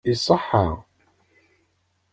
Iṣeḥḥa? 0.13 0.67